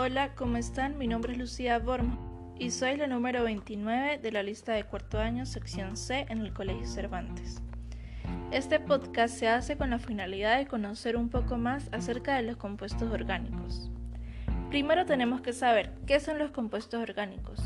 [0.00, 0.96] Hola, ¿cómo están?
[0.96, 5.18] Mi nombre es Lucía Bormo y soy la número 29 de la lista de cuarto
[5.18, 7.60] año, sección C, en el Colegio Cervantes.
[8.52, 12.56] Este podcast se hace con la finalidad de conocer un poco más acerca de los
[12.56, 13.90] compuestos orgánicos.
[14.68, 17.60] Primero tenemos que saber qué son los compuestos orgánicos.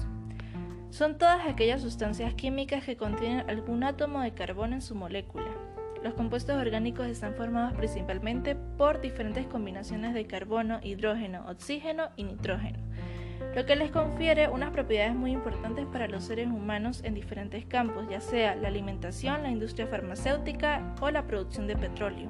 [0.88, 5.52] Son todas aquellas sustancias químicas que contienen algún átomo de carbono en su molécula.
[6.02, 12.78] Los compuestos orgánicos están formados principalmente por diferentes combinaciones de carbono, hidrógeno, oxígeno y nitrógeno,
[13.54, 18.06] lo que les confiere unas propiedades muy importantes para los seres humanos en diferentes campos,
[18.10, 22.28] ya sea la alimentación, la industria farmacéutica o la producción de petróleo.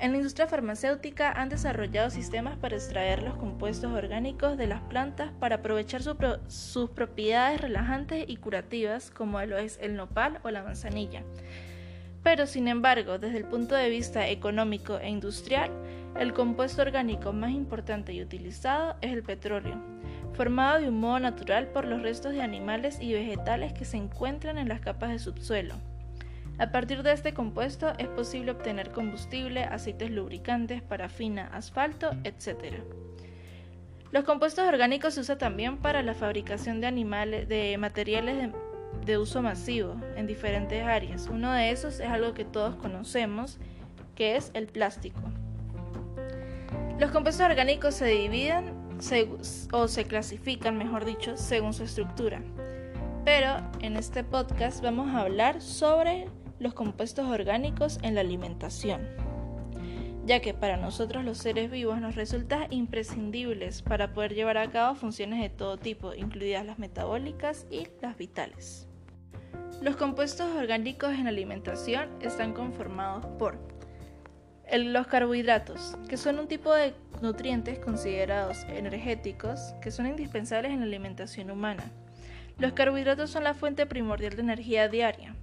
[0.00, 5.32] En la industria farmacéutica han desarrollado sistemas para extraer los compuestos orgánicos de las plantas
[5.40, 11.24] para aprovechar sus propiedades relajantes y curativas, como lo es el nopal o la manzanilla.
[12.22, 15.70] Pero, sin embargo, desde el punto de vista económico e industrial,
[16.18, 19.80] el compuesto orgánico más importante y utilizado es el petróleo,
[20.34, 24.58] formado de un modo natural por los restos de animales y vegetales que se encuentran
[24.58, 25.74] en las capas de subsuelo.
[26.58, 32.82] A partir de este compuesto es posible obtener combustible, aceites lubricantes, parafina, asfalto, etc.
[34.10, 38.52] Los compuestos orgánicos se usan también para la fabricación de, animales, de materiales de,
[39.18, 41.28] uso masivo en diferentes áreas.
[41.28, 43.58] Uno de esos es algo que todos conocemos,
[44.14, 45.20] que es el plástico.
[46.98, 48.72] Los compuestos orgánicos se dividen
[49.72, 52.42] o se clasifican, mejor dicho, según su estructura.
[53.24, 56.26] Pero en este podcast vamos a hablar sobre
[56.58, 59.06] los compuestos orgánicos en la alimentación,
[60.24, 64.96] ya que para nosotros los seres vivos nos resulta imprescindibles para poder llevar a cabo
[64.96, 68.87] funciones de todo tipo, incluidas las metabólicas y las vitales.
[69.80, 73.58] Los compuestos orgánicos en alimentación están conformados por
[74.72, 80.86] los carbohidratos, que son un tipo de nutrientes considerados energéticos que son indispensables en la
[80.86, 81.84] alimentación humana.
[82.58, 85.34] Los carbohidratos son la fuente primordial de energía diaria,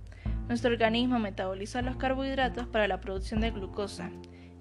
[0.48, 4.12] nuestro organismo metaboliza los carbohidratos para la producción de glucosa.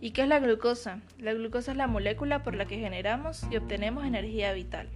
[0.01, 1.01] ¿Y qué es la glucosa?
[1.19, 4.89] La glucosa es la molécula por la que generamos y obtenemos energía vital.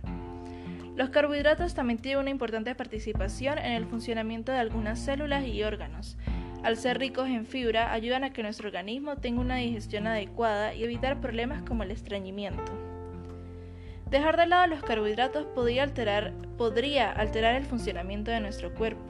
[0.98, 6.16] Los carbohidratos también tienen una importante participación en el funcionamiento de algunas células y órganos.
[6.64, 10.82] Al ser ricos en fibra, ayudan a que nuestro organismo tenga una digestión adecuada y
[10.82, 12.72] evitar problemas como el estreñimiento.
[14.10, 19.04] Dejar de lado los carbohidratos podría alterar, podría alterar el funcionamiento de nuestro cuerpo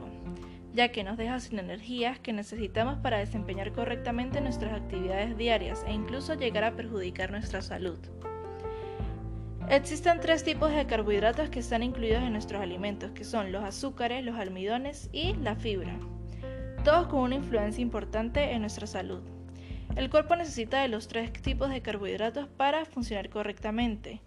[0.71, 5.93] ya que nos deja sin energías que necesitamos para desempeñar correctamente nuestras actividades diarias e
[5.93, 7.97] incluso llegar a perjudicar nuestra salud.
[9.69, 14.25] Existen tres tipos de carbohidratos que están incluidos en nuestros alimentos, que son los azúcares,
[14.25, 15.95] los almidones y la fibra,
[16.83, 19.21] todos con una influencia importante en nuestra salud.
[19.95, 24.21] El cuerpo necesita de los tres tipos de carbohidratos para funcionar correctamente,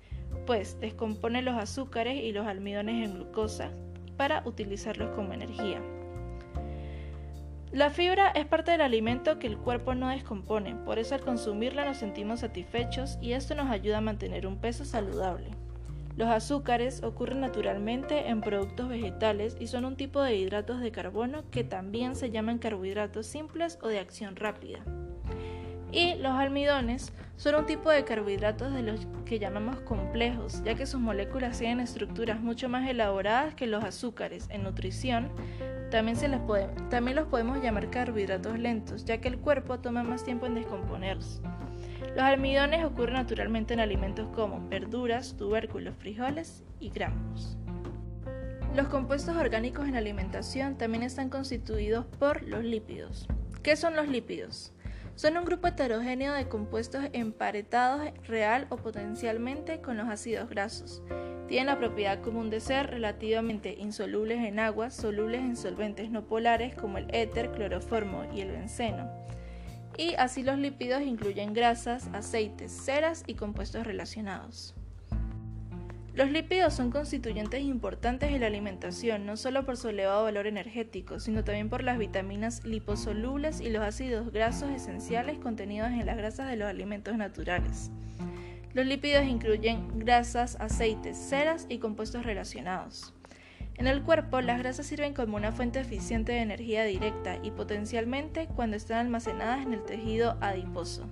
[0.47, 3.73] pues descompone los azúcares y los almidones en glucosa
[4.17, 5.83] para utilizarlos como energía.
[7.73, 11.87] La fibra es parte del alimento que el cuerpo no descompone, por eso al consumirla
[11.87, 15.49] nos sentimos satisfechos y esto nos ayuda a mantener un peso saludable.
[16.15, 21.49] Los azúcares ocurren naturalmente en productos vegetales y son un tipo de hidratos de carbono
[21.51, 24.81] que también se llaman carbohidratos simples o de acción rápida.
[25.93, 30.85] Y los almidones son un tipo de carbohidratos de los que llamamos complejos, ya que
[30.85, 35.31] sus moléculas tienen estructuras mucho más elaboradas que los azúcares en nutrición,
[35.93, 36.27] también, se
[36.89, 41.43] también los podemos llamar carbohidratos lentos, ya que el cuerpo toma más tiempo en descomponerlos.
[42.17, 47.59] Los almidones ocurren naturalmente en alimentos como verduras, tubérculos, frijoles y granos.
[48.75, 53.29] Los compuestos orgánicos en alimentación también están constituidos por los lípidos.
[53.63, 54.73] ¿Qué son los lípidos?
[55.15, 61.03] Son un grupo heterogéneo de compuestos emparetados real o potencialmente con los ácidos grasos.
[61.53, 66.75] Tienen la propiedad común de ser relativamente insolubles en agua, solubles en solventes no polares
[66.75, 69.11] como el éter, cloroformo y el benceno.
[69.99, 74.75] Y así los lípidos incluyen grasas, aceites, ceras y compuestos relacionados.
[76.15, 81.21] Los lípidos son constituyentes importantes en la alimentación, no solo por su elevado valor energético,
[81.21, 86.49] sino también por las vitaminas liposolubles y los ácidos grasos esenciales contenidos en las grasas
[86.49, 87.91] de los alimentos naturales.
[88.75, 93.13] Los lípidos incluyen grasas, aceites, ceras y compuestos relacionados.
[93.75, 98.49] En el cuerpo, las grasas sirven como una fuente eficiente de energía directa y potencialmente
[98.55, 101.09] cuando están almacenadas en el tejido adiposo.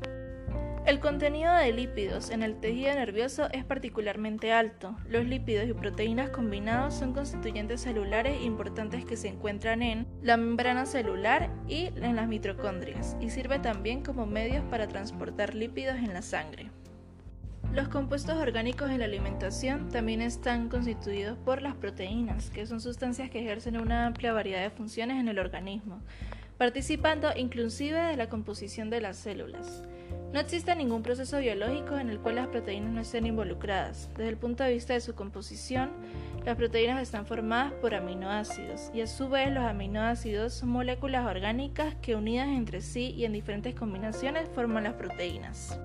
[0.87, 4.97] El contenido de lípidos en el tejido nervioso es particularmente alto.
[5.06, 10.87] Los lípidos y proteínas combinados son constituyentes celulares importantes que se encuentran en la membrana
[10.87, 16.23] celular y en las mitocondrias, y sirve también como medios para transportar lípidos en la
[16.23, 16.71] sangre.
[17.72, 23.31] Los compuestos orgánicos en la alimentación también están constituidos por las proteínas, que son sustancias
[23.31, 26.00] que ejercen una amplia variedad de funciones en el organismo,
[26.58, 29.84] participando inclusive de la composición de las células.
[30.32, 34.11] No existe ningún proceso biológico en el cual las proteínas no estén involucradas.
[34.17, 35.90] Desde el punto de vista de su composición,
[36.44, 41.94] las proteínas están formadas por aminoácidos y a su vez los aminoácidos son moléculas orgánicas
[42.02, 45.78] que unidas entre sí y en diferentes combinaciones forman las proteínas.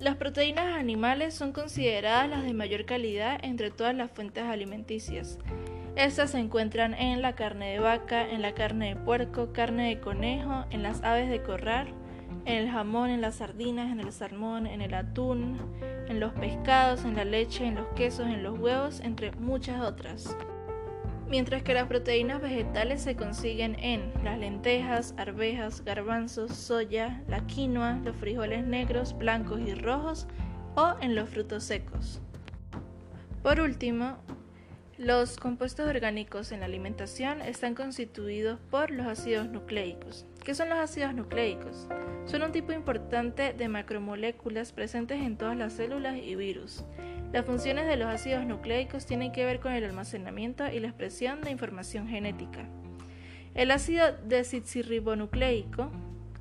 [0.00, 5.38] Las proteínas animales son consideradas las de mayor calidad entre todas las fuentes alimenticias.
[5.96, 10.00] Estas se encuentran en la carne de vaca, en la carne de puerco, carne de
[10.00, 11.94] conejo, en las aves de corral,
[12.44, 15.58] en el jamón, en las sardinas, en el salmón, en el atún,
[16.08, 20.36] en los pescados, en la leche, en los quesos, en los huevos, entre muchas otras
[21.28, 28.00] mientras que las proteínas vegetales se consiguen en las lentejas, arvejas, garbanzos, soya, la quinoa,
[28.04, 30.26] los frijoles negros, blancos y rojos
[30.76, 32.20] o en los frutos secos.
[33.42, 34.18] Por último,
[34.96, 40.26] los compuestos orgánicos en la alimentación están constituidos por los ácidos nucleicos.
[40.44, 41.88] ¿Qué son los ácidos nucleicos?
[42.26, 46.84] Son un tipo importante de macromoléculas presentes en todas las células y virus.
[47.32, 51.40] Las funciones de los ácidos nucleicos tienen que ver con el almacenamiento y la expresión
[51.40, 52.68] de información genética.
[53.54, 55.90] El ácido desoxirribonucleico,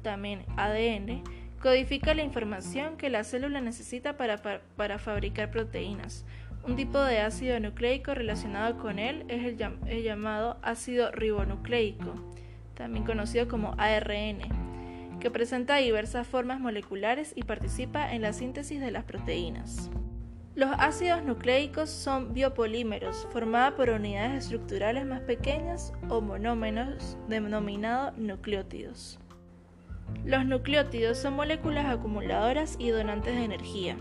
[0.02, 1.24] también ADN,
[1.62, 6.26] codifica la información que la célula necesita para, fabricar proteínas.
[6.68, 12.34] Un tipo de ácido nucleico relacionado con él es el llamado ácido ribonucleico,
[12.76, 18.92] también conocido como ARN, que presenta diversas formas moleculares y participa en la síntesis de
[18.92, 19.90] las proteínas.
[20.56, 29.20] Los ácidos nucleicos son biopolímeros formados por unidades estructurales más pequeñas o monómeros denominados nucleótidos.
[30.26, 33.98] Los nucleótidos son moléculas acumuladoras y donantes de energía.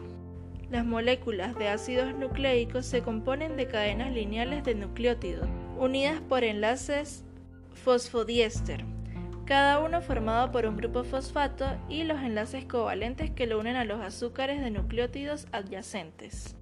[0.71, 5.49] Las moléculas de ácidos nucleicos se componen de cadenas lineales de nucleótidos,
[5.79, 7.25] unidas por enlaces
[7.75, 8.85] fosfodiéster,
[9.45, 13.85] cada uno formado por un grupo fosfato y los enlaces covalentes que lo unen a
[13.85, 16.57] los azúcares de nucleótidos adyacentes.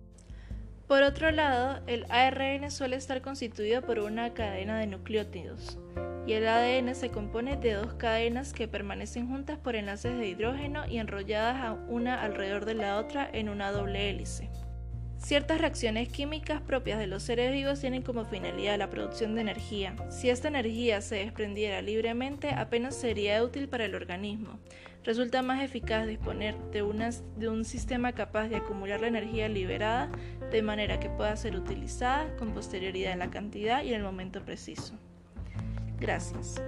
[0.88, 5.78] Por otro lado, el ARN suele estar constituido por una cadena de nucleótidos,
[6.26, 10.86] y el ADN se compone de dos cadenas que permanecen juntas por enlaces de hidrógeno
[10.88, 14.50] y enrolladas una alrededor de la otra en una doble hélice.
[15.20, 19.94] Ciertas reacciones químicas propias de los seres vivos tienen como finalidad la producción de energía.
[20.08, 24.58] Si esta energía se desprendiera libremente, apenas sería útil para el organismo.
[25.04, 30.10] Resulta más eficaz disponer de, un sistema capaz de acumular la energía liberada
[30.50, 34.42] de manera que pueda ser utilizada con posterioridad en la cantidad y en el momento
[34.42, 34.94] preciso.
[35.98, 36.60] Gracias.